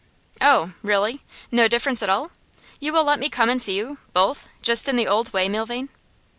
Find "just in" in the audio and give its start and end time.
4.63-4.95